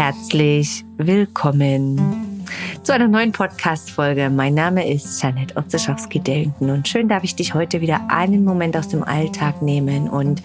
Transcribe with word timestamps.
herzlich 0.00 0.82
willkommen 0.96 2.46
zu 2.82 2.94
einer 2.94 3.06
neuen 3.06 3.32
Podcast-Folge. 3.32 4.30
Mein 4.30 4.54
Name 4.54 4.90
ist 4.90 5.22
Janet 5.22 5.58
Otzeschowski-Delton 5.58 6.70
und 6.70 6.88
schön 6.88 7.06
darf 7.06 7.22
ich 7.22 7.36
dich 7.36 7.52
heute 7.52 7.82
wieder 7.82 8.00
einen 8.08 8.42
Moment 8.42 8.78
aus 8.78 8.88
dem 8.88 9.04
Alltag 9.04 9.60
nehmen. 9.60 10.08
Und 10.08 10.42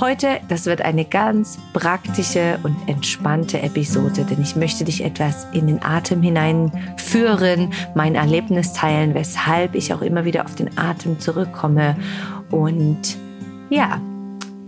heute, 0.00 0.40
das 0.48 0.64
wird 0.64 0.80
eine 0.80 1.04
ganz 1.04 1.58
praktische 1.74 2.58
und 2.62 2.74
entspannte 2.86 3.60
Episode, 3.60 4.24
denn 4.24 4.40
ich 4.40 4.56
möchte 4.56 4.84
dich 4.84 5.04
etwas 5.04 5.46
in 5.52 5.66
den 5.66 5.82
Atem 5.82 6.22
hineinführen, 6.22 7.74
mein 7.94 8.14
Erlebnis 8.14 8.72
teilen, 8.72 9.12
weshalb 9.12 9.74
ich 9.74 9.92
auch 9.92 10.00
immer 10.00 10.24
wieder 10.24 10.46
auf 10.46 10.54
den 10.54 10.78
Atem 10.78 11.20
zurückkomme 11.20 11.94
und 12.50 13.18
ja, 13.68 14.00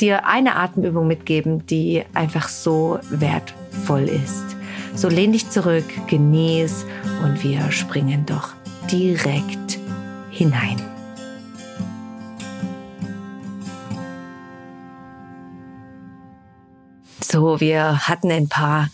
dir 0.00 0.26
eine 0.26 0.56
Atemübung 0.56 1.06
mitgeben, 1.06 1.66
die 1.66 2.04
einfach 2.14 2.48
so 2.48 2.98
wertvoll 3.10 4.08
ist. 4.08 4.56
So 4.94 5.08
lehn 5.08 5.32
dich 5.32 5.50
zurück, 5.50 5.84
genieß 6.08 6.86
und 7.22 7.42
wir 7.44 7.70
springen 7.70 8.24
doch 8.26 8.54
direkt 8.90 9.78
hinein. 10.30 10.80
So, 17.22 17.60
wir 17.60 18.08
hatten 18.08 18.30
ein 18.30 18.48
paar 18.48 18.88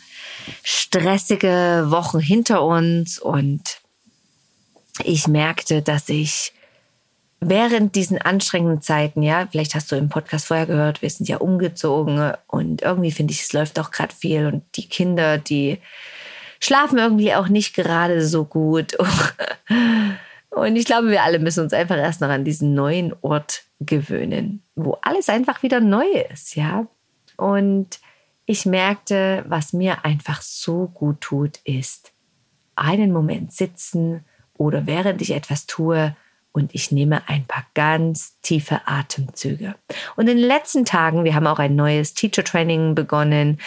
stressige 0.64 1.84
Wochen 1.88 2.18
hinter 2.18 2.64
uns 2.64 3.18
und 3.18 3.62
ich 5.04 5.28
merkte, 5.28 5.82
dass 5.82 6.08
ich 6.08 6.52
während 7.42 7.94
diesen 7.94 8.18
anstrengenden 8.18 8.80
Zeiten, 8.80 9.22
ja, 9.22 9.46
vielleicht 9.50 9.74
hast 9.74 9.90
du 9.90 9.96
im 9.96 10.08
Podcast 10.08 10.46
vorher 10.46 10.66
gehört, 10.66 11.02
wir 11.02 11.10
sind 11.10 11.28
ja 11.28 11.38
umgezogen 11.38 12.32
und 12.46 12.82
irgendwie 12.82 13.10
finde 13.10 13.32
ich, 13.32 13.42
es 13.42 13.52
läuft 13.52 13.78
auch 13.78 13.90
gerade 13.90 14.14
viel 14.14 14.46
und 14.46 14.62
die 14.76 14.88
Kinder, 14.88 15.38
die 15.38 15.78
schlafen 16.60 16.98
irgendwie 16.98 17.34
auch 17.34 17.48
nicht 17.48 17.74
gerade 17.74 18.24
so 18.24 18.44
gut. 18.44 18.96
Und 20.50 20.76
ich 20.76 20.84
glaube, 20.84 21.08
wir 21.08 21.22
alle 21.22 21.38
müssen 21.38 21.64
uns 21.64 21.72
einfach 21.72 21.96
erst 21.96 22.20
noch 22.20 22.28
an 22.28 22.44
diesen 22.44 22.74
neuen 22.74 23.14
Ort 23.22 23.64
gewöhnen, 23.80 24.62
wo 24.74 24.98
alles 25.00 25.30
einfach 25.30 25.62
wieder 25.62 25.80
neu 25.80 26.04
ist, 26.30 26.56
ja. 26.56 26.86
Und 27.38 27.98
ich 28.44 28.66
merkte, 28.66 29.44
was 29.48 29.72
mir 29.72 30.04
einfach 30.04 30.42
so 30.42 30.88
gut 30.88 31.22
tut, 31.22 31.58
ist 31.64 32.12
einen 32.76 33.12
Moment 33.12 33.52
sitzen 33.52 34.26
oder 34.52 34.86
während 34.86 35.22
ich 35.22 35.30
etwas 35.30 35.66
tue, 35.66 36.14
und 36.52 36.74
ich 36.74 36.92
nehme 36.92 37.28
ein 37.28 37.44
paar 37.44 37.64
ganz 37.74 38.38
tiefe 38.42 38.82
Atemzüge. 38.86 39.74
Und 40.16 40.28
in 40.28 40.36
den 40.36 40.46
letzten 40.46 40.84
Tagen, 40.84 41.24
wir 41.24 41.34
haben 41.34 41.46
auch 41.46 41.58
ein 41.58 41.74
neues 41.74 42.14
Teacher 42.14 42.44
Training 42.44 42.94
begonnen 42.94 43.58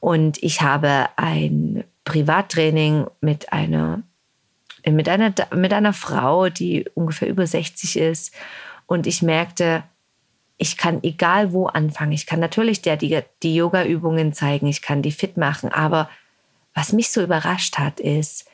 und 0.00 0.42
ich 0.42 0.62
habe 0.62 1.08
ein 1.16 1.84
Privattraining 2.04 3.06
mit 3.20 3.52
einer 3.52 4.02
mit 4.86 5.08
einer 5.08 5.34
mit 5.54 5.72
einer 5.72 5.92
Frau, 5.92 6.48
die 6.48 6.88
ungefähr 6.94 7.28
über 7.28 7.46
60 7.46 7.98
ist 7.98 8.34
und 8.86 9.06
ich 9.06 9.22
merkte, 9.22 9.82
ich 10.56 10.76
kann 10.76 11.02
egal 11.02 11.52
wo 11.52 11.66
anfangen. 11.66 12.12
Ich 12.12 12.26
kann 12.26 12.40
natürlich 12.40 12.82
der 12.82 12.96
die, 12.96 13.20
die 13.42 13.54
Yoga 13.54 13.84
Übungen 13.84 14.32
zeigen, 14.32 14.66
ich 14.66 14.80
kann 14.80 15.02
die 15.02 15.12
fit 15.12 15.36
machen, 15.36 15.70
aber 15.72 16.08
was 16.74 16.92
mich 16.92 17.10
so 17.10 17.22
überrascht 17.22 17.78
hat, 17.78 17.98
ist, 17.98 18.48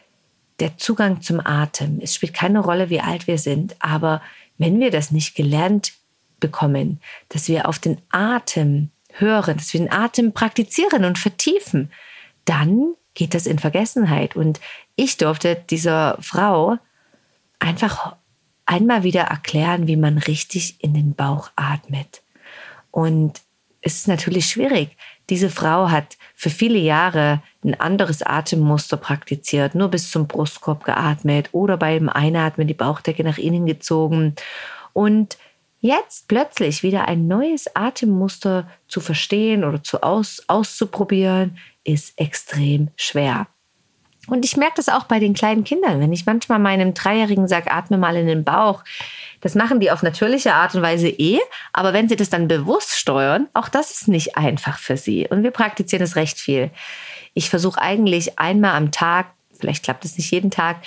der 0.60 0.76
Zugang 0.76 1.20
zum 1.20 1.44
Atem. 1.44 1.98
Es 2.00 2.14
spielt 2.14 2.34
keine 2.34 2.60
Rolle, 2.60 2.90
wie 2.90 3.00
alt 3.00 3.26
wir 3.26 3.38
sind, 3.38 3.76
aber 3.80 4.22
wenn 4.58 4.78
wir 4.78 4.90
das 4.90 5.10
nicht 5.10 5.34
gelernt 5.34 5.92
bekommen, 6.40 7.00
dass 7.28 7.48
wir 7.48 7.68
auf 7.68 7.78
den 7.78 7.98
Atem 8.10 8.90
hören, 9.12 9.56
dass 9.56 9.72
wir 9.72 9.80
den 9.80 9.92
Atem 9.92 10.32
praktizieren 10.32 11.04
und 11.04 11.18
vertiefen, 11.18 11.90
dann 12.44 12.94
geht 13.14 13.34
das 13.34 13.46
in 13.46 13.58
Vergessenheit. 13.58 14.36
Und 14.36 14.60
ich 14.96 15.16
durfte 15.16 15.56
dieser 15.70 16.18
Frau 16.20 16.78
einfach 17.58 18.16
einmal 18.66 19.02
wieder 19.02 19.22
erklären, 19.22 19.86
wie 19.86 19.96
man 19.96 20.18
richtig 20.18 20.82
in 20.82 20.94
den 20.94 21.14
Bauch 21.14 21.50
atmet. 21.56 22.22
Und 22.90 23.40
es 23.80 23.96
ist 23.96 24.08
natürlich 24.08 24.46
schwierig. 24.46 24.96
Diese 25.30 25.50
Frau 25.50 25.90
hat 25.90 26.16
für 26.34 26.50
viele 26.50 26.78
Jahre 26.78 27.42
ein 27.64 27.78
anderes 27.80 28.22
Atemmuster 28.22 28.96
praktiziert, 28.96 29.74
nur 29.74 29.88
bis 29.88 30.10
zum 30.10 30.26
Brustkorb 30.26 30.84
geatmet 30.84 31.48
oder 31.52 31.76
beim 31.76 32.08
Einatmen 32.08 32.68
die 32.68 32.74
Bauchdecke 32.74 33.24
nach 33.24 33.38
innen 33.38 33.66
gezogen. 33.66 34.34
Und 34.92 35.38
jetzt 35.80 36.28
plötzlich 36.28 36.82
wieder 36.82 37.08
ein 37.08 37.26
neues 37.26 37.74
Atemmuster 37.74 38.68
zu 38.86 39.00
verstehen 39.00 39.64
oder 39.64 39.82
zu 39.82 40.02
aus, 40.02 40.42
auszuprobieren, 40.46 41.58
ist 41.84 42.18
extrem 42.18 42.88
schwer. 42.96 43.46
Und 44.26 44.44
ich 44.44 44.56
merke 44.56 44.76
das 44.76 44.88
auch 44.88 45.04
bei 45.04 45.18
den 45.18 45.34
kleinen 45.34 45.64
Kindern. 45.64 46.00
Wenn 46.00 46.12
ich 46.12 46.24
manchmal 46.24 46.58
meinem 46.58 46.94
Dreijährigen 46.94 47.46
sage, 47.46 47.70
atme 47.70 47.98
mal 47.98 48.16
in 48.16 48.26
den 48.26 48.44
Bauch, 48.44 48.82
das 49.42 49.54
machen 49.54 49.80
die 49.80 49.90
auf 49.90 50.02
natürliche 50.02 50.54
Art 50.54 50.74
und 50.74 50.80
Weise 50.80 51.08
eh, 51.08 51.38
aber 51.74 51.92
wenn 51.92 52.08
sie 52.08 52.16
das 52.16 52.30
dann 52.30 52.48
bewusst 52.48 52.96
steuern, 52.96 53.48
auch 53.52 53.68
das 53.68 53.90
ist 53.90 54.08
nicht 54.08 54.38
einfach 54.38 54.78
für 54.78 54.96
sie. 54.96 55.28
Und 55.28 55.42
wir 55.42 55.50
praktizieren 55.50 56.02
es 56.02 56.16
recht 56.16 56.38
viel. 56.38 56.70
Ich 57.34 57.50
versuche 57.50 57.80
eigentlich 57.80 58.38
einmal 58.38 58.76
am 58.76 58.90
Tag, 58.90 59.26
vielleicht 59.52 59.84
klappt 59.84 60.04
es 60.04 60.16
nicht 60.16 60.30
jeden 60.30 60.50
Tag, 60.50 60.78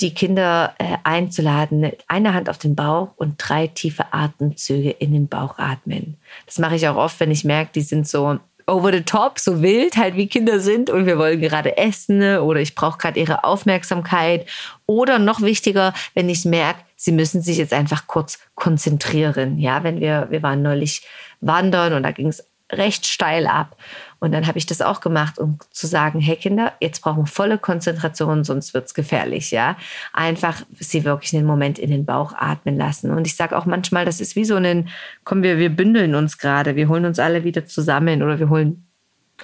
die 0.00 0.12
Kinder 0.12 0.74
äh, 0.78 0.96
einzuladen, 1.04 1.92
eine 2.08 2.34
Hand 2.34 2.50
auf 2.50 2.58
den 2.58 2.74
Bauch 2.74 3.12
und 3.16 3.36
drei 3.38 3.68
tiefe 3.68 4.12
Atemzüge 4.12 4.90
in 4.90 5.12
den 5.12 5.28
Bauch 5.28 5.58
atmen. 5.58 6.16
Das 6.46 6.58
mache 6.58 6.74
ich 6.74 6.88
auch 6.88 6.96
oft, 6.96 7.20
wenn 7.20 7.30
ich 7.30 7.44
merke, 7.44 7.70
die 7.74 7.82
sind 7.82 8.08
so 8.08 8.40
over 8.66 8.92
the 8.92 9.02
top, 9.02 9.38
so 9.38 9.62
wild 9.62 9.96
halt 9.96 10.16
wie 10.16 10.26
Kinder 10.26 10.58
sind 10.58 10.90
und 10.90 11.06
wir 11.06 11.18
wollen 11.18 11.40
gerade 11.40 11.76
essen 11.76 12.38
oder 12.38 12.60
ich 12.60 12.74
brauche 12.74 12.98
gerade 12.98 13.20
ihre 13.20 13.44
Aufmerksamkeit 13.44 14.46
oder 14.86 15.18
noch 15.18 15.42
wichtiger, 15.42 15.92
wenn 16.14 16.28
ich 16.28 16.44
merke, 16.44 16.80
sie 16.96 17.12
müssen 17.12 17.42
sich 17.42 17.58
jetzt 17.58 17.72
einfach 17.72 18.06
kurz 18.06 18.38
konzentrieren. 18.54 19.58
Ja, 19.58 19.84
wenn 19.84 20.00
wir, 20.00 20.28
wir 20.30 20.42
waren 20.42 20.62
neulich 20.62 21.02
wandern 21.40 21.92
und 21.92 22.02
da 22.02 22.10
ging 22.10 22.28
es 22.28 22.44
recht 22.72 23.06
steil 23.06 23.46
ab. 23.46 23.76
Und 24.24 24.32
dann 24.32 24.46
habe 24.46 24.56
ich 24.56 24.64
das 24.64 24.80
auch 24.80 25.02
gemacht, 25.02 25.38
um 25.38 25.58
zu 25.70 25.86
sagen, 25.86 26.18
hey 26.18 26.36
Kinder, 26.36 26.72
jetzt 26.80 27.02
brauchen 27.02 27.24
wir 27.24 27.26
volle 27.26 27.58
Konzentration, 27.58 28.42
sonst 28.42 28.72
wird 28.72 28.86
es 28.86 28.94
gefährlich, 28.94 29.50
ja. 29.50 29.76
Einfach 30.14 30.62
sie 30.80 31.04
wirklich 31.04 31.36
einen 31.36 31.44
Moment 31.44 31.78
in 31.78 31.90
den 31.90 32.06
Bauch 32.06 32.32
atmen 32.32 32.78
lassen. 32.78 33.10
Und 33.10 33.26
ich 33.26 33.36
sage 33.36 33.54
auch 33.54 33.66
manchmal, 33.66 34.06
das 34.06 34.22
ist 34.22 34.34
wie 34.34 34.46
so 34.46 34.56
ein, 34.56 34.88
komm, 35.24 35.42
wir, 35.42 35.58
wir 35.58 35.68
bündeln 35.68 36.14
uns 36.14 36.38
gerade, 36.38 36.74
wir 36.74 36.88
holen 36.88 37.04
uns 37.04 37.18
alle 37.18 37.44
wieder 37.44 37.66
zusammen 37.66 38.22
oder 38.22 38.38
wir 38.38 38.48
holen 38.48 38.86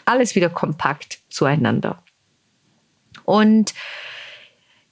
alles 0.06 0.34
wieder 0.34 0.48
kompakt 0.48 1.18
zueinander. 1.28 2.02
Und 3.26 3.74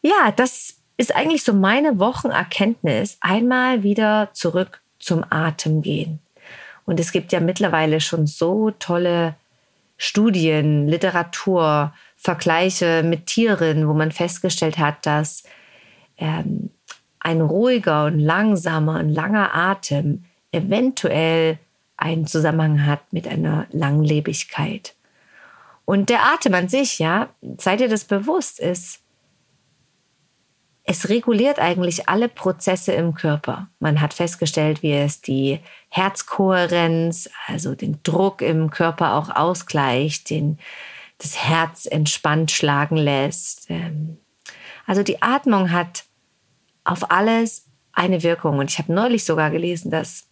ja, 0.03 0.33
das 0.37 0.83
ist 0.99 1.17
eigentlich 1.17 1.45
so 1.45 1.55
meine 1.55 1.99
Wochenerkenntnis, 1.99 3.17
einmal 3.23 3.85
wieder 3.85 4.29
zurück 4.35 4.83
zum 4.99 5.25
Atem 5.31 5.81
gehen. 5.81 6.19
Und 6.85 7.01
es 7.01 7.11
gibt 7.11 7.33
ja 7.33 7.41
mittlerweile 7.41 8.03
schon 8.03 8.27
so 8.27 8.71
tolle 8.73 9.35
Studien, 9.99 10.89
Literatur, 10.89 11.93
Vergleiche 12.17 13.03
mit 13.05 13.27
Tieren, 13.27 13.89
wo 13.89 13.93
man 13.93 14.13
festgestellt 14.13 14.79
hat, 14.79 15.05
dass 15.05 15.43
ähm, 16.17 16.71
ein 17.21 17.41
ruhiger 17.41 18.07
und 18.07 18.19
langsamer 18.19 19.01
und 19.01 19.11
langer 19.11 19.55
Atem 19.55 20.25
eventuell 20.53 21.59
einen 21.97 22.27
Zusammenhang 22.27 22.87
hat 22.87 23.13
mit 23.13 23.27
einer 23.27 23.67
Langlebigkeit. 23.71 24.95
Und 25.85 26.11
der 26.11 26.25
Atem 26.25 26.55
an 26.55 26.69
sich, 26.69 26.99
ja, 26.99 27.31
seid 27.59 27.81
ihr 27.81 27.89
das 27.89 28.05
bewusst, 28.05 28.61
ist 28.61 29.01
es 30.91 31.11
reguliert 31.11 31.59
eigentlich 31.59 32.09
alle 32.09 32.31
Prozesse 32.31 32.93
im 32.93 33.13
Körper. 33.13 33.69
Man 33.79 34.01
hat 34.01 34.15
festgestellt, 34.15 34.83
wie 34.83 34.95
es 34.95 35.21
die 35.21 35.61
Herzkohärenz, 35.91 37.29
also 37.47 37.75
den 37.75 38.03
Druck 38.05 38.41
im 38.41 38.71
Körper 38.71 39.17
auch 39.17 39.29
ausgleicht, 39.29 40.31
den, 40.31 40.59
das 41.19 41.45
Herz 41.45 41.85
entspannt 41.85 42.53
schlagen 42.53 42.97
lässt. 42.97 43.67
Ähm, 43.69 44.17
also 44.87 45.03
die 45.03 45.21
Atmung 45.21 45.73
hat 45.73 46.05
auf 46.85 47.11
alles 47.11 47.67
eine 47.93 48.23
Wirkung. 48.23 48.57
Und 48.59 48.71
ich 48.71 48.79
habe 48.79 48.91
neulich 48.91 49.25
sogar 49.25 49.51
gelesen, 49.51 49.91
dass 49.91 50.27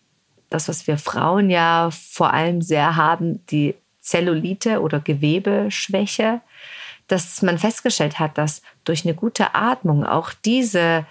das, 0.48 0.68
was 0.68 0.86
wir 0.86 0.96
Frauen 0.96 1.50
ja 1.50 1.90
vor 1.90 2.32
allem 2.32 2.62
sehr 2.62 2.96
haben, 2.96 3.44
die 3.48 3.74
Zellulite 4.00 4.80
oder 4.80 5.00
Gewebeschwäche, 5.00 6.40
dass 7.08 7.42
man 7.42 7.58
festgestellt 7.58 8.18
hat, 8.18 8.38
dass 8.38 8.62
durch 8.84 9.04
eine 9.04 9.14
gute 9.14 9.54
Atmung 9.54 10.04
auch 10.04 10.32
diese 10.44 11.06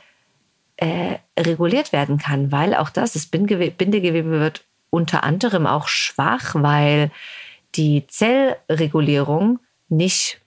äh, 0.77 1.15
reguliert 1.39 1.94
werden 1.94 2.18
kann, 2.18 2.51
weil 2.51 2.75
auch 2.75 2.89
das, 2.89 3.13
das 3.13 3.27
Bindegewebe 3.27 4.30
wird 4.30 4.65
unter 4.89 5.24
anderem 5.24 5.68
auch 5.68 5.88
schwach, 5.88 6.56
weil 6.56 7.12
die 7.75 8.06
Zellregulierung 8.07 9.59
nicht 9.89 10.42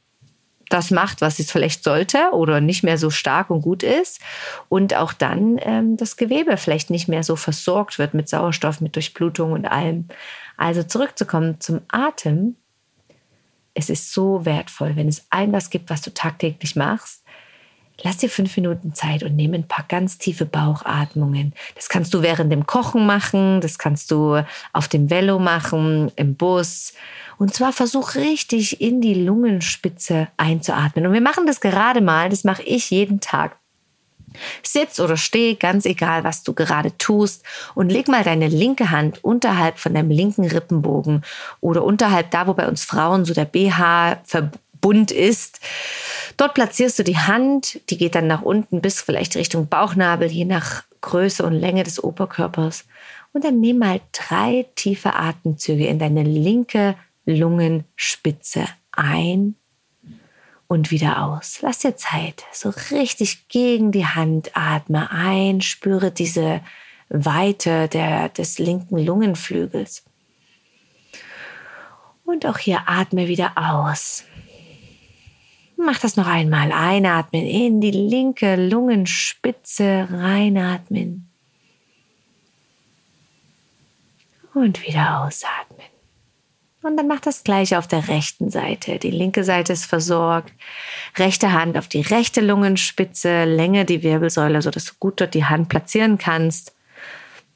das 0.68 0.90
macht, 0.90 1.20
was 1.20 1.38
es 1.38 1.50
vielleicht 1.50 1.82
sollte 1.82 2.30
oder 2.32 2.60
nicht 2.60 2.82
mehr 2.82 2.98
so 2.98 3.10
stark 3.10 3.50
und 3.50 3.62
gut 3.62 3.82
ist 3.82 4.20
und 4.68 4.94
auch 4.94 5.12
dann 5.12 5.58
ähm, 5.62 5.96
das 5.96 6.16
Gewebe 6.16 6.56
vielleicht 6.56 6.90
nicht 6.90 7.08
mehr 7.08 7.22
so 7.22 7.36
versorgt 7.36 7.98
wird 7.98 8.14
mit 8.14 8.28
Sauerstoff, 8.28 8.80
mit 8.80 8.94
Durchblutung 8.94 9.52
und 9.52 9.64
allem. 9.64 10.08
Also 10.56 10.82
zurückzukommen 10.82 11.60
zum 11.60 11.80
Atem 11.88 12.56
es 13.78 13.88
ist 13.88 14.12
so 14.12 14.44
wertvoll, 14.44 14.96
wenn 14.96 15.06
es 15.06 15.26
ein 15.30 15.52
was 15.52 15.70
gibt, 15.70 15.88
was 15.88 16.02
du 16.02 16.12
tagtäglich 16.12 16.74
machst. 16.74 17.22
Lass 18.02 18.16
dir 18.16 18.28
fünf 18.28 18.56
Minuten 18.56 18.92
Zeit 18.92 19.22
und 19.22 19.36
nimm 19.36 19.54
ein 19.54 19.68
paar 19.68 19.84
ganz 19.88 20.18
tiefe 20.18 20.46
Bauchatmungen. 20.46 21.52
Das 21.76 21.88
kannst 21.88 22.12
du 22.12 22.22
während 22.22 22.50
dem 22.50 22.66
Kochen 22.66 23.06
machen, 23.06 23.60
das 23.60 23.78
kannst 23.78 24.10
du 24.10 24.44
auf 24.72 24.88
dem 24.88 25.10
Velo 25.10 25.38
machen, 25.38 26.10
im 26.16 26.34
Bus. 26.34 26.92
Und 27.38 27.54
zwar 27.54 27.72
versuch 27.72 28.16
richtig 28.16 28.80
in 28.80 29.00
die 29.00 29.14
Lungenspitze 29.14 30.26
einzuatmen. 30.36 31.06
Und 31.06 31.12
wir 31.12 31.20
machen 31.20 31.46
das 31.46 31.60
gerade 31.60 32.00
mal, 32.00 32.28
das 32.28 32.42
mache 32.42 32.62
ich 32.62 32.90
jeden 32.90 33.20
Tag. 33.20 33.58
Sitz 34.62 35.00
oder 35.00 35.16
steh, 35.16 35.54
ganz 35.54 35.84
egal, 35.86 36.24
was 36.24 36.42
du 36.42 36.52
gerade 36.52 36.96
tust, 36.98 37.44
und 37.74 37.90
leg 37.90 38.08
mal 38.08 38.24
deine 38.24 38.48
linke 38.48 38.90
Hand 38.90 39.24
unterhalb 39.24 39.78
von 39.78 39.94
deinem 39.94 40.10
linken 40.10 40.46
Rippenbogen 40.46 41.24
oder 41.60 41.84
unterhalb 41.84 42.30
da, 42.30 42.46
wo 42.46 42.54
bei 42.54 42.68
uns 42.68 42.84
Frauen 42.84 43.24
so 43.24 43.34
der 43.34 43.44
BH-Verbund 43.44 45.10
ist. 45.10 45.60
Dort 46.36 46.54
platzierst 46.54 46.98
du 46.98 47.04
die 47.04 47.18
Hand, 47.18 47.80
die 47.90 47.98
geht 47.98 48.14
dann 48.14 48.26
nach 48.26 48.42
unten 48.42 48.80
bis 48.80 49.00
vielleicht 49.00 49.36
Richtung 49.36 49.68
Bauchnabel, 49.68 50.30
je 50.30 50.44
nach 50.44 50.84
Größe 51.00 51.44
und 51.44 51.54
Länge 51.54 51.84
des 51.84 52.02
Oberkörpers. 52.02 52.84
Und 53.32 53.44
dann 53.44 53.60
nimm 53.60 53.78
mal 53.78 54.00
drei 54.12 54.66
tiefe 54.74 55.14
Atemzüge 55.14 55.86
in 55.86 55.98
deine 55.98 56.22
linke 56.22 56.96
Lungenspitze 57.26 58.64
ein 58.92 59.54
und 60.68 60.90
wieder 60.90 61.24
aus. 61.24 61.60
Lass 61.62 61.80
dir 61.80 61.96
Zeit. 61.96 62.44
So 62.52 62.72
richtig 62.90 63.48
gegen 63.48 63.90
die 63.90 64.06
Hand 64.06 64.50
atme 64.54 65.10
ein, 65.10 65.62
spüre 65.62 66.10
diese 66.12 66.60
Weite 67.08 67.88
der, 67.88 68.28
des 68.28 68.58
linken 68.58 68.98
Lungenflügels. 68.98 70.04
Und 72.24 72.44
auch 72.44 72.58
hier 72.58 72.82
atme 72.86 73.26
wieder 73.26 73.52
aus. 73.56 74.24
Mach 75.78 75.98
das 75.98 76.16
noch 76.16 76.26
einmal. 76.26 76.72
Einatmen 76.72 77.46
in 77.46 77.80
die 77.80 77.92
linke 77.92 78.56
Lungenspitze, 78.56 80.08
reinatmen. 80.10 81.30
Und 84.52 84.86
wieder 84.86 85.22
ausatmen. 85.22 85.86
Und 86.82 86.96
dann 86.96 87.08
mach 87.08 87.20
das 87.20 87.42
gleiche 87.42 87.78
auf 87.78 87.88
der 87.88 88.06
rechten 88.08 88.50
Seite. 88.50 88.98
Die 88.98 89.10
linke 89.10 89.42
Seite 89.42 89.72
ist 89.72 89.86
versorgt. 89.86 90.52
Rechte 91.16 91.52
Hand 91.52 91.76
auf 91.76 91.88
die 91.88 92.02
rechte 92.02 92.40
Lungenspitze, 92.40 93.44
Länge 93.44 93.84
die 93.84 94.04
Wirbelsäule, 94.04 94.62
sodass 94.62 94.84
du 94.84 94.92
gut 95.00 95.20
dort 95.20 95.34
die 95.34 95.44
Hand 95.44 95.68
platzieren 95.68 96.18
kannst. 96.18 96.74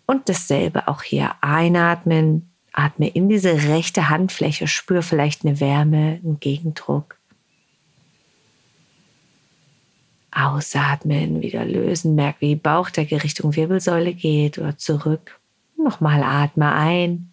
Und 0.07 0.29
dasselbe 0.29 0.89
auch 0.89 1.03
hier 1.03 1.37
einatmen. 1.41 2.49
Atme 2.73 3.09
in 3.09 3.29
diese 3.29 3.53
rechte 3.69 4.09
Handfläche, 4.09 4.67
spür 4.67 5.03
vielleicht 5.03 5.45
eine 5.45 5.61
Wärme, 5.61 6.21
einen 6.25 6.41
Gegendruck. 6.41 7.17
Ausatmen, 10.33 11.43
wieder 11.43 11.65
lösen, 11.65 12.15
merk, 12.15 12.37
wie 12.41 12.57
Bauchdecke 12.57 13.23
Richtung 13.23 13.55
Wirbelsäule 13.55 14.15
geht 14.15 14.59
oder 14.59 14.79
zurück. 14.79 15.39
Nochmal 15.77 16.23
atme 16.23 16.73
ein 16.73 17.32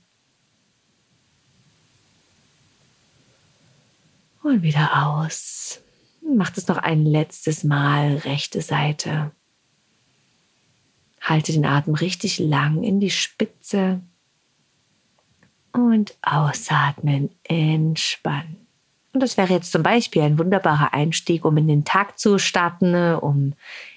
Und 4.49 4.63
wieder 4.63 5.05
aus. 5.05 5.79
Mach 6.23 6.49
das 6.49 6.67
noch 6.67 6.77
ein 6.77 7.05
letztes 7.05 7.63
Mal, 7.63 8.15
rechte 8.15 8.63
Seite. 8.63 9.29
Halte 11.21 11.51
den 11.51 11.67
Atem 11.67 11.93
richtig 11.93 12.39
lang 12.39 12.81
in 12.81 12.99
die 12.99 13.11
Spitze 13.11 14.01
und 15.71 16.17
ausatmen, 16.23 17.29
entspannen. 17.43 18.65
Und 19.13 19.21
das 19.21 19.37
wäre 19.37 19.53
jetzt 19.53 19.71
zum 19.71 19.83
Beispiel 19.83 20.23
ein 20.23 20.39
wunderbarer 20.39 20.95
Einstieg, 20.95 21.45
um 21.45 21.55
in 21.57 21.67
den 21.67 21.85
Tag 21.85 22.17
zu 22.17 22.39
starten, 22.39 22.95
um 22.95 23.53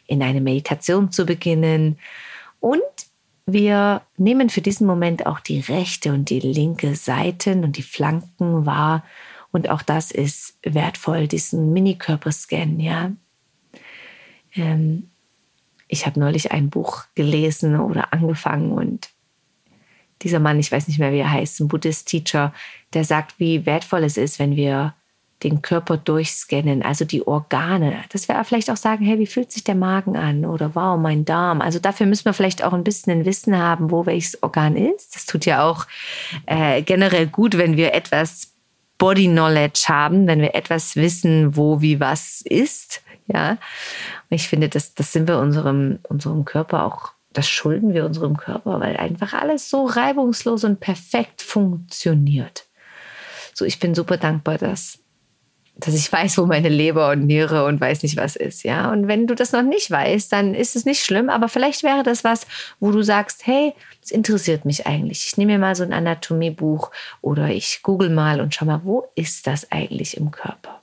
in 0.07 0.23
eine 0.23 0.43
Meditation 0.43 1.11
zu 1.11 1.25
beginnen. 1.25 1.99
Und 2.61 2.83
wir 3.47 4.03
nehmen 4.19 4.51
für 4.51 4.61
diesen 4.61 4.87
Moment 4.87 5.25
auch 5.25 5.41
die 5.41 5.61
rechte 5.61 6.13
und 6.13 6.29
die 6.29 6.41
linke 6.41 6.95
Seiten 6.95 7.65
und 7.65 7.79
die 7.79 7.83
Flanken 7.83 8.67
wahr 8.67 9.03
und 9.53 9.69
auch 9.69 9.83
das 9.83 10.11
ist 10.11 10.59
wertvoll, 10.63 11.29
diesen 11.29 11.73
Mini-Körperscan, 11.73 12.81
ja. 12.81 13.13
Ähm, 14.55 15.11
ich 15.89 16.07
habe 16.07 16.19
neulich 16.19 16.53
ein 16.53 16.71
Buch 16.71 17.05
gelesen 17.15 17.79
oder 17.79 18.13
angefangen 18.13 18.73
und 18.73 19.11
dieser 20.23 20.41
Mann, 20.41 20.59
ich 20.59 20.73
weiß 20.73 20.89
nicht 20.89 20.99
mehr, 20.99 21.13
wie 21.13 21.19
er 21.19 21.31
heißt, 21.31 21.61
ein 21.61 21.69
Buddhist-Teacher, 21.69 22.55
der 22.95 23.05
sagt, 23.05 23.39
wie 23.39 23.67
wertvoll 23.67 24.05
es 24.05 24.17
ist, 24.17 24.39
wenn 24.39 24.57
wir 24.57 24.95
den 25.43 25.61
Körper 25.61 25.97
durchscannen, 25.97 26.83
also 26.83 27.05
die 27.05 27.27
Organe. 27.27 27.97
Dass 28.11 28.29
wir 28.29 28.43
vielleicht 28.45 28.71
auch 28.71 28.77
sagen, 28.77 29.05
hey, 29.05 29.19
wie 29.19 29.27
fühlt 29.27 29.51
sich 29.51 29.65
der 29.65 29.75
Magen 29.75 30.17
an? 30.17 30.45
Oder 30.45 30.75
wow, 30.75 30.99
mein 30.99 31.25
Darm. 31.25 31.61
Also 31.61 31.79
dafür 31.79 32.07
müssen 32.07 32.25
wir 32.27 32.33
vielleicht 32.33 32.63
auch 32.63 32.73
ein 32.73 32.85
bisschen 32.85 33.13
ein 33.13 33.25
Wissen 33.25 33.59
haben, 33.59 33.91
wo 33.91 34.07
welches 34.07 34.43
Organ 34.43 34.77
ist. 34.77 35.15
Das 35.15 35.27
tut 35.27 35.45
ja 35.45 35.65
auch 35.65 35.87
äh, 36.47 36.83
generell 36.83 37.27
gut, 37.27 37.59
wenn 37.59 37.77
wir 37.77 37.93
etwas 37.93 38.52
Body 39.03 39.27
Knowledge 39.27 39.87
haben, 39.89 40.29
wenn 40.29 40.41
wir 40.41 40.55
etwas 40.55 40.95
wissen, 40.95 41.57
wo, 41.57 41.81
wie, 41.81 41.99
was 41.99 42.41
ist. 42.41 43.03
Ja, 43.27 43.51
und 43.51 43.59
ich 44.29 44.47
finde, 44.47 44.69
das, 44.69 44.95
das 44.95 45.13
sind 45.13 45.27
wir 45.27 45.39
unserem, 45.39 45.99
unserem 46.09 46.45
Körper 46.45 46.85
auch, 46.85 47.11
das 47.33 47.49
schulden 47.49 47.95
wir 47.95 48.07
unserem 48.07 48.37
Körper, 48.37 48.79
weil 48.79 48.97
einfach 48.97 49.33
alles 49.33 49.69
so 49.69 49.87
reibungslos 49.87 50.63
und 50.63 50.79
perfekt 50.79 51.43
funktioniert. 51.43 52.67
So, 53.53 53.65
ich 53.65 53.81
bin 53.81 53.97
super 53.97 54.19
dankbar, 54.19 54.59
dass 54.59 55.01
dass 55.85 55.95
ich 55.95 56.13
weiß, 56.13 56.39
wo 56.39 56.47
meine 56.47 56.69
Leber 56.69 57.11
und 57.11 57.27
Niere 57.27 57.65
und 57.65 57.81
weiß 57.81 58.03
nicht 58.03 58.17
was 58.17 58.37
ist, 58.37 58.63
ja. 58.63 58.91
Und 58.93 59.09
wenn 59.09 59.27
du 59.27 59.35
das 59.35 59.53
noch 59.53 59.63
nicht 59.63 59.91
weißt, 59.91 60.33
dann 60.33 60.55
ist 60.55 60.77
es 60.77 60.85
nicht 60.85 61.05
schlimm, 61.05 61.29
aber 61.29 61.49
vielleicht 61.49 61.83
wäre 61.83 62.03
das 62.03 62.25
was, 62.25 62.47
wo 62.81 62.91
du 62.91 63.03
sagst, 63.03 63.47
hey, 63.47 63.75
das 64.01 64.11
interessiert 64.11 64.65
mich 64.65 64.87
eigentlich. 64.87 65.27
Ich 65.27 65.37
nehme 65.37 65.53
mir 65.53 65.59
mal 65.59 65.75
so 65.75 65.83
ein 65.83 65.93
Anatomiebuch 65.93 66.91
oder 67.21 67.49
ich 67.49 67.81
google 67.83 68.11
mal 68.11 68.41
und 68.41 68.55
schau 68.55 68.65
mal, 68.65 68.83
wo 68.85 69.05
ist 69.15 69.47
das 69.47 69.71
eigentlich 69.73 70.17
im 70.17 70.31
Körper? 70.31 70.82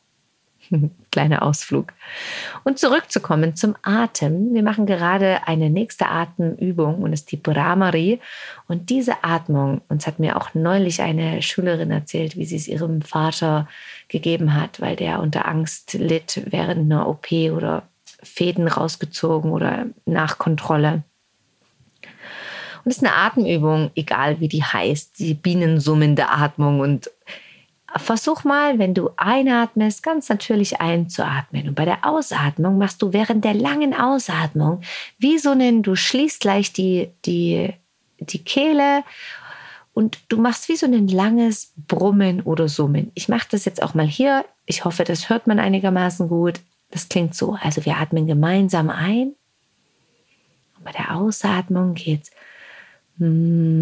Kleiner 1.12 1.44
Ausflug. 1.44 1.94
Und 2.64 2.80
zurückzukommen 2.80 3.56
zum 3.56 3.76
Atem. 3.82 4.54
Wir 4.54 4.64
machen 4.64 4.86
gerade 4.86 5.48
eine 5.48 5.70
nächste 5.70 6.08
Atemübung 6.08 7.02
und 7.02 7.14
es 7.14 7.22
ist 7.22 7.32
die 7.32 7.38
Brahmari. 7.38 8.20
Und 8.68 8.90
diese 8.90 9.24
Atmung, 9.24 9.82
uns 9.90 10.08
hat 10.08 10.20
mir 10.20 10.38
auch 10.38 10.54
neulich 10.54 11.02
eine 11.02 11.42
Schülerin 11.42 11.92
erzählt, 11.92 12.38
wie 12.38 12.46
sie 12.46 12.58
es 12.58 12.68
ihrem 12.68 13.02
Vater 13.02 13.68
gegeben 14.08 14.54
hat, 14.54 14.82
weil 14.82 14.96
der 14.96 15.22
unter 15.22 15.48
Angst 15.48 15.94
litt 15.94 16.44
während 16.46 16.92
einer 16.92 17.08
OP 17.08 17.32
oder 17.32 17.84
Fäden 18.22 18.68
rausgezogen 18.68 19.52
oder 19.52 19.86
nach 20.06 20.38
Kontrolle. 20.38 21.04
Und 22.84 22.92
es 22.92 22.98
ist 22.98 23.04
eine 23.06 23.16
Atemübung, 23.16 23.92
egal 23.96 24.40
wie 24.40 24.48
die 24.48 24.64
heißt, 24.64 25.20
die 25.20 25.34
bienensummende 25.34 26.30
Atmung 26.30 26.80
und 26.80 27.12
Versuch 27.98 28.44
mal, 28.44 28.78
wenn 28.78 28.94
du 28.94 29.10
einatmest, 29.18 30.04
ganz 30.04 30.30
natürlich 30.30 30.80
einzuatmen. 30.80 31.70
Und 31.70 31.76
bei 31.76 31.86
der 31.86 32.06
Ausatmung 32.06 32.78
machst 32.78 33.02
du 33.02 33.14
während 33.14 33.44
der 33.44 33.56
langen 33.56 33.96
Ausatmung 33.96 34.82
wie 35.18 35.40
so 35.40 35.52
einen, 35.52 35.82
du 35.82 35.96
schließt 35.96 36.40
gleich 36.40 36.72
die, 36.72 37.10
die, 37.26 37.74
die 38.20 38.44
Kehle 38.44 39.04
und 39.94 40.20
du 40.30 40.38
machst 40.38 40.70
wie 40.70 40.76
so 40.76 40.86
ein 40.86 41.08
langes 41.08 41.74
Brummen 41.88 42.42
oder 42.42 42.68
Summen. 42.68 43.12
Ich 43.16 43.28
mache 43.28 43.48
das 43.52 43.66
jetzt 43.66 43.82
auch 43.82 43.96
mal 43.96 44.06
hier. 44.06 44.46
Ich 44.66 44.86
hoffe, 44.86 45.04
das 45.04 45.30
hört 45.30 45.48
man 45.48 45.60
einigermaßen 45.60 46.30
gut. 46.30 46.60
Das 46.92 47.10
klingt 47.10 47.34
so. 47.34 47.58
Also 47.62 47.86
wir 47.86 47.98
atmen 47.98 48.28
gemeinsam 48.28 48.92
ein. 48.92 49.34
Und 50.78 50.84
bei 50.84 50.92
der 50.92 51.16
Ausatmung 51.16 51.96
geht's. 51.96 52.30
Mm 53.18 53.80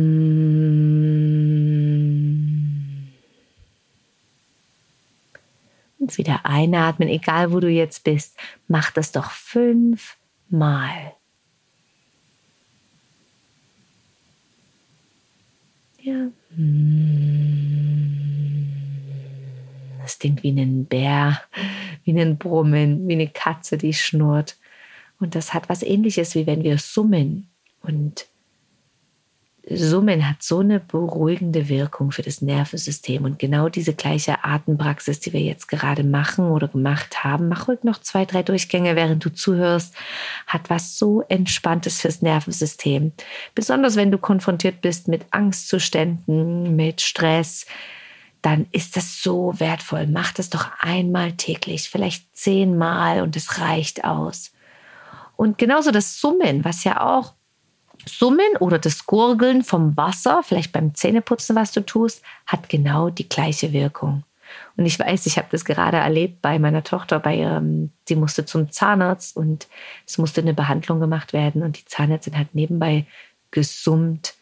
Und 6.00 6.18
wieder 6.18 6.46
einatmen, 6.46 7.10
egal 7.10 7.51
wo 7.51 7.60
du 7.60 7.70
jetzt 7.70 8.04
bist. 8.04 8.38
Mach 8.68 8.92
das 8.92 9.12
doch 9.12 9.32
fünfmal. 9.32 11.13
Ja. 16.01 16.27
Das 20.01 20.20
klingt 20.20 20.44
wie 20.44 20.51
ein 20.51 20.86
Bär, 20.86 21.42
wie 22.04 22.20
ein 22.20 22.38
Brummen, 22.38 23.08
wie 23.08 23.13
eine 23.13 23.27
Katze, 23.27 23.77
die 23.77 23.94
schnurrt. 23.94 24.58
Und 25.20 25.36
das 25.36 25.54
hat 25.54 25.68
was 25.68 25.84
ähnliches, 25.84 26.36
wie 26.36 26.48
wenn 26.48 26.63
wir 26.63 26.77
summen. 26.77 27.50
Und 27.82 28.27
Summen 29.70 30.30
hat 30.30 30.44
so 30.44 30.60
eine 30.60 30.80
beruhigende 30.80 31.68
Wirkung 31.68 32.12
für 32.12 32.22
das 32.22 32.42
Nervensystem. 32.42 33.26
Und 33.26 33.38
genau 33.38 33.68
diese 33.68 33.94
gleiche 33.94 34.46
Atempraxis, 34.46 35.20
die 35.20 35.34
wir 35.34 35.42
jetzt 35.42 35.68
gerade 35.68 36.06
machen 36.06 36.52
oder 36.52 36.70
gemacht 36.70 37.26
haben, 37.26 37.50
mach 37.50 37.68
ruhig 37.68 37.84
noch 37.84 38.00
zwei, 38.00 38.24
drei 38.24 38.44
Durchgänge, 38.44 38.96
während 38.96 39.26
du 39.26 39.30
zuhörst, 39.30 39.94
hat 40.46 40.70
was 40.70 40.98
so 40.98 41.22
Entspanntes 41.24 42.00
fürs 42.00 42.22
Nervensystem. 42.22 43.12
Besonders 43.56 43.98
wenn 43.98 44.12
du 44.12 44.18
konfrontiert 44.18 44.82
bist 44.82 45.10
mit 45.10 45.26
Angstzuständen, 45.32 46.76
mit 46.76 47.02
Stress. 47.02 47.66
dann 48.42 48.68
ist 48.72 48.96
das 48.96 49.22
so 49.22 49.54
wertvoll. 49.60 50.08
Mach 50.08 50.32
das 50.32 50.50
doch 50.50 50.70
einmal 50.80 51.34
täglich, 51.34 51.90
vielleicht 51.90 52.36
zehnmal 52.36 53.22
und 53.22 53.36
es 53.36 53.60
reicht 53.60 54.06
aus. 54.06 54.52
Und 55.36 55.58
genauso 55.58 55.92
das 55.92 56.20
Summen, 56.20 56.64
was 56.64 56.84
ja 56.84 57.02
auch 57.02 57.34
Summen 58.08 58.58
oder 58.60 58.80
das 58.80 59.06
Gurgeln 59.06 59.64
vom 59.64 59.96
Wasser, 59.98 60.42
vielleicht 60.44 60.72
beim 60.72 60.96
Zähneputzen, 60.96 61.56
was 61.56 61.72
du 61.72 61.86
tust, 61.86 62.22
hat 62.46 62.70
genau 62.70 63.10
die 63.10 63.28
gleiche 63.28 63.74
Wirkung. 63.74 64.24
Und 64.78 64.86
ich 64.86 64.98
weiß, 64.98 65.26
ich 65.26 65.38
habe 65.38 65.50
das 65.52 65.66
gerade 65.66 65.98
erlebt 65.98 66.42
bei 66.42 66.58
meiner 66.58 66.84
Tochter, 66.84 67.20
bei 67.20 67.36
ihrem, 67.36 67.92
sie 68.08 68.16
musste 68.16 68.46
zum 68.46 68.72
Zahnarzt 68.72 69.36
und 69.36 69.68
es 70.06 70.18
musste 70.18 70.42
eine 70.42 70.54
Behandlung 70.54 71.00
gemacht 71.00 71.34
werden 71.34 71.64
und 71.64 71.78
die 71.78 71.86
Zahnärztin 71.86 72.38
hat 72.38 72.54
nebenbei 72.54 73.06
gesummt 73.52 74.37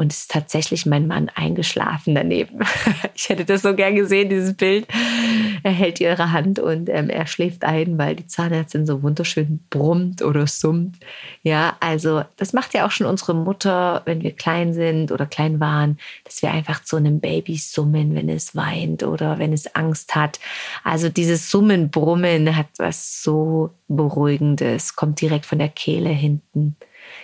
und 0.00 0.14
ist 0.14 0.30
tatsächlich 0.30 0.86
mein 0.86 1.06
Mann 1.06 1.30
eingeschlafen 1.34 2.14
daneben. 2.14 2.60
Ich 3.14 3.28
hätte 3.28 3.44
das 3.44 3.60
so 3.60 3.74
gern 3.74 3.96
gesehen, 3.96 4.30
dieses 4.30 4.54
Bild. 4.54 4.86
Er 5.62 5.72
hält 5.72 6.00
ihre 6.00 6.32
Hand 6.32 6.58
und 6.58 6.88
ähm, 6.88 7.10
er 7.10 7.26
schläft 7.26 7.64
ein, 7.64 7.98
weil 7.98 8.16
die 8.16 8.26
Zahnärztin 8.26 8.86
so 8.86 9.02
wunderschön 9.02 9.60
brummt 9.68 10.22
oder 10.22 10.46
summt. 10.46 10.96
Ja, 11.42 11.76
also 11.80 12.22
das 12.38 12.54
macht 12.54 12.72
ja 12.72 12.86
auch 12.86 12.90
schon 12.90 13.06
unsere 13.06 13.34
Mutter, 13.34 14.00
wenn 14.06 14.22
wir 14.22 14.30
klein 14.30 14.72
sind 14.72 15.12
oder 15.12 15.26
klein 15.26 15.60
waren, 15.60 15.98
dass 16.24 16.40
wir 16.40 16.50
einfach 16.50 16.82
zu 16.82 16.96
einem 16.96 17.20
Baby 17.20 17.58
summen, 17.58 18.14
wenn 18.14 18.30
es 18.30 18.56
weint 18.56 19.02
oder 19.02 19.38
wenn 19.38 19.52
es 19.52 19.74
Angst 19.74 20.14
hat. 20.14 20.40
Also 20.82 21.10
dieses 21.10 21.50
Summen, 21.50 21.90
Brummen 21.90 22.56
hat 22.56 22.68
was 22.78 23.22
so 23.22 23.70
Beruhigendes, 23.88 24.96
kommt 24.96 25.20
direkt 25.20 25.44
von 25.44 25.58
der 25.58 25.68
Kehle 25.68 26.08
hinten. 26.08 26.76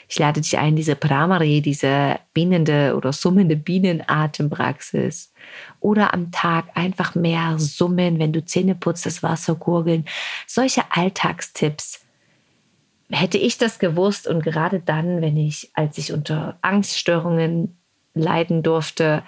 Ich 0.09 0.19
lade 0.19 0.40
dich 0.40 0.59
ein, 0.59 0.76
diese 0.76 0.97
Pramari, 0.97 1.61
diese 1.61 2.19
bienende 2.33 2.95
oder 2.97 3.12
summende 3.12 3.57
Bienenatempraxis. 3.57 5.33
Oder 5.81 6.12
am 6.12 6.31
Tag 6.33 6.66
einfach 6.75 7.14
mehr 7.14 7.59
summen, 7.59 8.19
wenn 8.19 8.33
du 8.33 8.45
Zähne 8.45 8.75
putzt, 8.75 9.07
das 9.07 9.23
Wasser 9.23 9.55
gurgeln. 9.55 10.05
Solche 10.47 10.83
Alltagstipps. 10.90 12.05
Hätte 13.11 13.38
ich 13.38 13.57
das 13.59 13.78
gewusst 13.78 14.26
und 14.26 14.43
gerade 14.43 14.81
dann, 14.81 15.21
wenn 15.21 15.37
ich, 15.37 15.71
als 15.75 15.97
ich 15.99 16.12
unter 16.12 16.59
Angststörungen 16.62 17.76
leiden 18.14 18.62
durfte, 18.62 19.23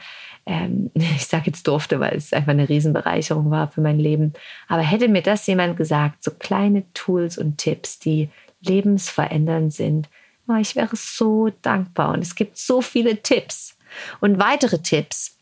ähm, 0.49 0.91
ich 0.95 1.27
sage 1.27 1.45
jetzt 1.47 1.69
durfte, 1.69 2.00
weil 2.00 2.17
es 2.17 2.33
einfach 2.33 2.53
eine 2.53 2.69
Riesenbereicherung 2.69 3.50
war 3.50 3.71
für 3.71 3.81
mein 3.81 4.00
Leben, 4.00 4.33
aber 4.67 4.83
hätte 4.83 5.09
mir 5.09 5.23
das 5.23 5.47
jemand 5.47 5.77
gesagt, 5.77 6.25
so 6.25 6.33
kleine 6.33 6.91
Tools 6.95 7.38
und 7.38 7.59
Tipps, 7.59 7.99
die 7.99 8.31
lebensverändernd 8.61 9.73
sind, 9.73 10.09
ich 10.57 10.76
wäre 10.76 10.97
so 10.97 11.50
dankbar. 11.62 12.14
Und 12.14 12.23
es 12.23 12.35
gibt 12.35 12.57
so 12.57 12.81
viele 12.81 13.23
Tipps. 13.23 13.76
Und 14.21 14.38
weitere 14.38 14.78
Tipps 14.78 15.37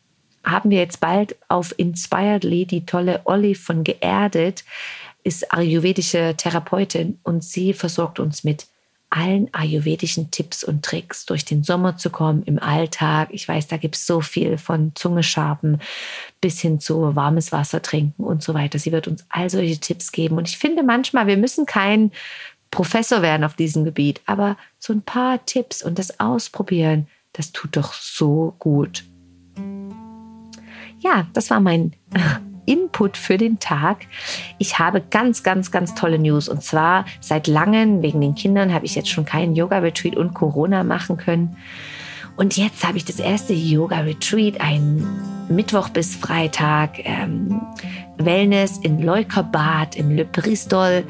haben 0.45 0.71
wir 0.71 0.79
jetzt 0.79 1.01
bald 1.01 1.37
auf 1.49 1.75
Inspiredly. 1.77 2.67
Die 2.67 2.87
tolle 2.87 3.21
Olive 3.25 3.59
von 3.59 3.85
Geerdet 3.85 4.65
ist 5.25 5.53
ayurvedische 5.53 6.35
Therapeutin 6.37 7.19
und 7.25 7.43
sie 7.43 7.73
versorgt 7.73 8.21
uns 8.21 8.45
mit 8.45 8.67
allen 9.11 9.53
ayurvedischen 9.53 10.31
Tipps 10.31 10.65
und 10.65 10.85
Tricks, 10.85 11.27
durch 11.27 11.45
den 11.45 11.63
Sommer 11.63 11.97
zu 11.97 12.11
kommen, 12.11 12.43
im 12.45 12.59
Alltag. 12.59 13.29
Ich 13.33 13.47
weiß, 13.47 13.69
da 13.69 13.77
gibt 13.77 13.97
es 13.97 14.07
so 14.07 14.21
viel 14.21 14.59
von 14.59 14.93
Zunge 14.95 15.23
schaben 15.23 15.81
bis 16.41 16.61
hin 16.61 16.81
zu 16.81 17.15
warmes 17.15 17.53
Wasser 17.53 17.83
trinken 17.83 18.25
und 18.25 18.43
so 18.43 18.53
weiter. 18.53 18.79
Sie 18.79 18.93
wird 18.93 19.09
uns 19.09 19.25
all 19.29 19.49
solche 19.49 19.79
Tipps 19.79 20.13
geben. 20.13 20.37
Und 20.37 20.49
ich 20.49 20.59
finde 20.59 20.83
manchmal, 20.83 21.27
wir 21.27 21.37
müssen 21.37 21.67
kein 21.67 22.13
Professor 22.71 23.23
werden 23.23 23.45
auf 23.45 23.55
diesem 23.55 23.85
Gebiet, 23.85 24.21
aber 24.27 24.57
so 24.79 24.93
ein 24.93 25.03
paar 25.03 25.45
Tipps 25.47 25.83
und 25.83 25.99
das 25.99 26.21
Ausprobieren, 26.21 27.07
das 27.33 27.53
tut 27.53 27.77
doch 27.77 27.93
so 27.93 28.55
gut. 28.59 29.05
Ja, 31.01 31.27
das 31.33 31.51
war 31.51 31.61
mein 31.61 31.93
Input 32.67 33.17
für 33.17 33.39
den 33.39 33.59
Tag. 33.59 34.07
Ich 34.59 34.79
habe 34.79 35.01
ganz, 35.01 35.43
ganz, 35.43 35.71
ganz 35.71 35.95
tolle 35.95 36.19
News. 36.19 36.49
Und 36.49 36.63
zwar 36.63 37.05
seit 37.21 37.47
langem, 37.47 38.03
wegen 38.03 38.21
den 38.21 38.35
Kindern, 38.35 38.73
habe 38.75 38.87
ich 38.87 38.95
jetzt 38.95 39.09
schon 39.09 39.25
keinen 39.25 39.55
Yoga-Retreat 39.55 40.17
und 40.17 40.35
Corona 40.35 40.83
machen 40.83 41.17
können. 41.17 41.57
Und 42.37 42.57
jetzt 42.57 42.87
habe 42.87 42.99
ich 42.99 43.05
das 43.05 43.19
erste 43.19 43.55
Yoga-Retreat, 43.55 44.61
ein 44.61 45.07
Mittwoch 45.49 45.89
bis 45.89 46.17
Freitag, 46.17 46.99
ähm, 47.05 47.63
Wellness 48.19 48.79
in 48.79 49.01
Leukerbad, 49.01 49.97
im 49.97 50.11
Le 50.11 50.25
Bristol. 50.25 51.05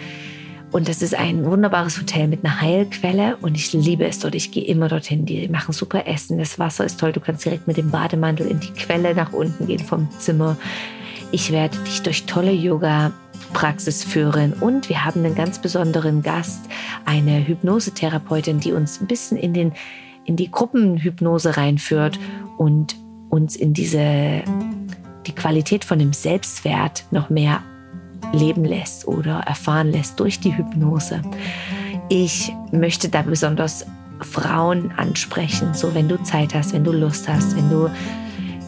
Und 0.76 0.90
das 0.90 1.00
ist 1.00 1.14
ein 1.14 1.46
wunderbares 1.46 1.98
Hotel 1.98 2.28
mit 2.28 2.44
einer 2.44 2.60
Heilquelle 2.60 3.38
und 3.40 3.54
ich 3.54 3.72
liebe 3.72 4.06
es 4.06 4.18
dort. 4.18 4.34
Ich 4.34 4.50
gehe 4.50 4.64
immer 4.64 4.88
dorthin. 4.88 5.24
Die 5.24 5.48
machen 5.48 5.72
super 5.72 6.06
Essen. 6.06 6.36
Das 6.36 6.58
Wasser 6.58 6.84
ist 6.84 7.00
toll. 7.00 7.12
Du 7.12 7.20
kannst 7.20 7.46
direkt 7.46 7.66
mit 7.66 7.78
dem 7.78 7.90
Bademantel 7.90 8.46
in 8.46 8.60
die 8.60 8.72
Quelle 8.72 9.14
nach 9.14 9.32
unten 9.32 9.66
gehen 9.66 9.78
vom 9.78 10.06
Zimmer. 10.18 10.58
Ich 11.32 11.50
werde 11.50 11.78
dich 11.78 12.02
durch 12.02 12.26
tolle 12.26 12.52
Yoga 12.52 13.10
Praxis 13.54 14.04
führen 14.04 14.52
und 14.52 14.90
wir 14.90 15.02
haben 15.02 15.24
einen 15.24 15.34
ganz 15.34 15.58
besonderen 15.58 16.22
Gast, 16.22 16.68
eine 17.06 17.48
Hypnosetherapeutin, 17.48 18.60
die 18.60 18.72
uns 18.72 19.00
ein 19.00 19.06
bisschen 19.06 19.38
in 19.38 19.54
den 19.54 19.72
in 20.26 20.36
die 20.36 20.50
Gruppenhypnose 20.50 21.56
reinführt 21.56 22.18
und 22.58 22.96
uns 23.30 23.56
in 23.56 23.72
diese 23.72 24.42
die 25.26 25.34
Qualität 25.34 25.86
von 25.86 25.98
dem 25.98 26.12
Selbstwert 26.12 27.06
noch 27.12 27.30
mehr 27.30 27.62
leben 28.32 28.64
lässt 28.64 29.06
oder 29.06 29.40
erfahren 29.40 29.90
lässt 29.90 30.18
durch 30.20 30.40
die 30.40 30.56
Hypnose. 30.56 31.22
Ich 32.08 32.52
möchte 32.72 33.08
da 33.08 33.22
besonders 33.22 33.86
Frauen 34.20 34.92
ansprechen, 34.96 35.74
so 35.74 35.94
wenn 35.94 36.08
du 36.08 36.22
Zeit 36.22 36.54
hast, 36.54 36.72
wenn 36.72 36.84
du 36.84 36.92
Lust 36.92 37.28
hast, 37.28 37.56
wenn 37.56 37.68
du 37.68 37.90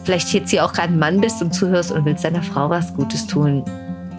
vielleicht 0.03 0.33
jetzt 0.33 0.49
hier 0.51 0.65
auch 0.65 0.73
gerade 0.73 0.93
ein 0.93 0.99
Mann 0.99 1.21
bist 1.21 1.41
und 1.41 1.53
zuhörst 1.53 1.91
und 1.91 2.05
willst 2.05 2.23
deiner 2.23 2.43
Frau 2.43 2.69
was 2.69 2.93
Gutes 2.93 3.27
tun. 3.27 3.63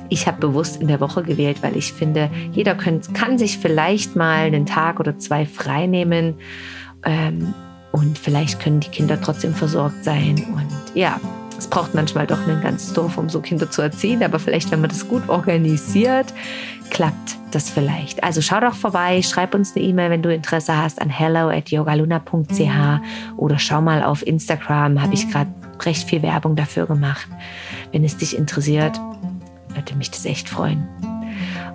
Ich 0.08 0.26
habe 0.26 0.38
bewusst 0.38 0.80
in 0.80 0.88
der 0.88 1.00
Woche 1.00 1.22
gewählt, 1.22 1.62
weil 1.62 1.76
ich 1.76 1.92
finde, 1.92 2.30
jeder 2.52 2.74
kann, 2.74 3.00
kann 3.12 3.38
sich 3.38 3.58
vielleicht 3.58 4.16
mal 4.16 4.46
einen 4.46 4.66
Tag 4.66 4.98
oder 4.98 5.18
zwei 5.18 5.46
frei 5.46 5.86
nehmen 5.86 6.34
ähm, 7.04 7.54
und 7.92 8.18
vielleicht 8.18 8.60
können 8.60 8.80
die 8.80 8.88
Kinder 8.88 9.20
trotzdem 9.20 9.54
versorgt 9.54 10.04
sein. 10.04 10.44
Und 10.54 10.96
ja, 10.96 11.20
es 11.60 11.68
braucht 11.68 11.94
manchmal 11.94 12.26
doch 12.26 12.40
einen 12.40 12.62
ganzen 12.62 12.94
Dorf, 12.94 13.18
um 13.18 13.28
so 13.28 13.40
Kinder 13.40 13.70
zu 13.70 13.82
erziehen, 13.82 14.22
aber 14.22 14.38
vielleicht, 14.38 14.70
wenn 14.70 14.80
man 14.80 14.88
das 14.88 15.06
gut 15.06 15.28
organisiert, 15.28 16.32
klappt 16.88 17.36
das 17.50 17.68
vielleicht. 17.68 18.24
Also 18.24 18.40
schau 18.40 18.60
doch 18.60 18.74
vorbei, 18.74 19.20
schreib 19.20 19.54
uns 19.54 19.76
eine 19.76 19.84
E-Mail, 19.84 20.08
wenn 20.08 20.22
du 20.22 20.32
Interesse 20.32 20.74
hast 20.74 21.02
an 21.02 21.10
hello 21.10 21.50
at 21.50 21.70
yogaluna.ch 21.70 23.36
oder 23.36 23.58
schau 23.58 23.82
mal 23.82 24.02
auf 24.02 24.26
Instagram, 24.26 25.02
habe 25.02 25.12
ich 25.12 25.28
gerade 25.30 25.50
recht 25.82 26.08
viel 26.08 26.22
Werbung 26.22 26.56
dafür 26.56 26.86
gemacht. 26.86 27.28
Wenn 27.92 28.04
es 28.04 28.16
dich 28.16 28.38
interessiert, 28.38 28.98
würde 29.74 29.94
mich 29.96 30.10
das 30.10 30.24
echt 30.24 30.48
freuen. 30.48 30.88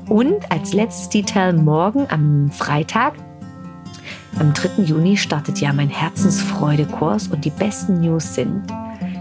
Und 0.10 0.52
als 0.52 0.74
letztes 0.74 1.10
Detail 1.10 1.54
morgen 1.54 2.08
am 2.10 2.50
Freitag 2.50 3.14
am 4.40 4.52
3. 4.52 4.82
Juni 4.82 5.16
startet 5.16 5.60
ja 5.60 5.72
mein 5.72 5.90
Herzensfreude-Kurs 5.90 7.28
und 7.28 7.46
die 7.46 7.52
besten 7.52 8.02
News 8.02 8.34
sind, 8.34 8.64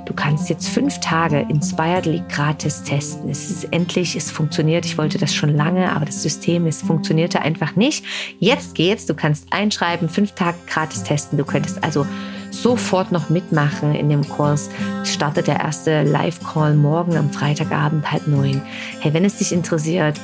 Du 0.05 0.13
kannst 0.13 0.51
jetzt 0.51 0.69
fünf 0.69 1.01
Tage 1.01 1.41
Inspiredly 1.49 2.23
gratis 2.29 2.83
testen. 2.83 3.31
Es 3.31 3.51
ist 3.51 3.65
endlich, 3.73 4.17
es 4.17 4.31
funktioniert. 4.31 4.85
Ich 4.85 4.99
wollte 4.99 5.19
das 5.19 5.35
schon 5.35 5.57
lange, 5.57 5.91
aber 5.91 6.05
das 6.05 6.23
System, 6.23 6.67
es 6.67 6.83
funktionierte 6.83 7.41
einfach 7.41 7.75
nicht. 7.75 8.05
Jetzt 8.39 8.75
geht's. 8.75 9.07
Du 9.07 9.15
kannst 9.15 9.53
einschreiben, 9.53 10.09
fünf 10.09 10.33
Tage 10.33 10.59
gratis 10.67 11.03
testen. 11.03 11.39
Du 11.39 11.45
könntest 11.45 11.83
also 11.83 12.07
sofort 12.51 13.13
noch 13.13 13.31
mitmachen 13.31 13.95
in 13.95 14.11
dem 14.11 14.29
Kurs. 14.29 14.69
Startet 15.05 15.47
der 15.47 15.61
erste 15.61 16.03
Live-Call 16.03 16.75
morgen 16.75 17.17
am 17.17 17.31
Freitagabend 17.31 18.11
halb 18.13 18.27
neun. 18.27 18.61
Hey, 19.01 19.15
wenn 19.15 19.25
es 19.25 19.39
dich 19.39 19.53
interessiert, 19.53 20.21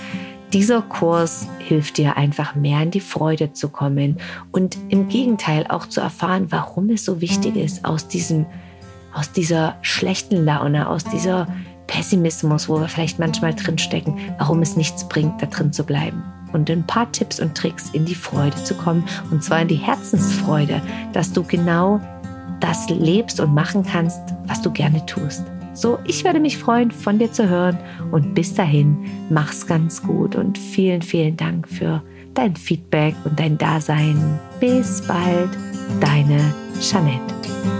dieser 0.52 0.82
Kurs 0.82 1.46
hilft 1.58 1.96
dir 1.96 2.16
einfach 2.16 2.54
mehr 2.54 2.82
in 2.82 2.90
die 2.90 3.00
Freude 3.00 3.52
zu 3.52 3.68
kommen 3.68 4.18
und 4.50 4.76
im 4.88 5.08
Gegenteil 5.08 5.66
auch 5.68 5.86
zu 5.86 6.00
erfahren, 6.00 6.48
warum 6.50 6.90
es 6.90 7.04
so 7.04 7.20
wichtig 7.20 7.56
ist, 7.56 7.84
aus 7.84 8.08
diesem 8.08 8.46
aus 9.14 9.32
dieser 9.32 9.76
schlechten 9.82 10.44
Laune, 10.44 10.88
aus 10.88 11.04
dieser 11.04 11.46
Pessimismus, 11.86 12.68
wo 12.68 12.80
wir 12.80 12.88
vielleicht 12.88 13.18
manchmal 13.18 13.54
drinstecken, 13.54 14.16
warum 14.38 14.62
es 14.62 14.76
nichts 14.76 15.08
bringt, 15.08 15.42
da 15.42 15.46
drin 15.46 15.72
zu 15.72 15.84
bleiben. 15.84 16.22
Und 16.52 16.70
ein 16.70 16.86
paar 16.86 17.10
Tipps 17.12 17.40
und 17.40 17.56
Tricks 17.56 17.90
in 17.90 18.04
die 18.04 18.14
Freude 18.14 18.56
zu 18.64 18.74
kommen, 18.74 19.04
und 19.30 19.42
zwar 19.42 19.62
in 19.62 19.68
die 19.68 19.76
Herzensfreude, 19.76 20.80
dass 21.12 21.32
du 21.32 21.42
genau 21.42 22.00
das 22.60 22.88
lebst 22.90 23.40
und 23.40 23.54
machen 23.54 23.84
kannst, 23.84 24.20
was 24.46 24.60
du 24.62 24.70
gerne 24.70 25.04
tust. 25.06 25.44
So, 25.74 25.98
ich 26.04 26.24
würde 26.24 26.40
mich 26.40 26.58
freuen, 26.58 26.90
von 26.90 27.18
dir 27.18 27.32
zu 27.32 27.48
hören. 27.48 27.78
Und 28.10 28.34
bis 28.34 28.54
dahin, 28.54 28.98
mach's 29.30 29.66
ganz 29.66 30.02
gut 30.02 30.36
und 30.36 30.58
vielen, 30.58 31.02
vielen 31.02 31.36
Dank 31.36 31.68
für 31.68 32.02
dein 32.34 32.54
Feedback 32.56 33.14
und 33.24 33.38
dein 33.38 33.56
Dasein. 33.56 34.38
Bis 34.60 35.02
bald, 35.06 35.50
deine 36.00 36.54
Jeanette. 36.80 37.79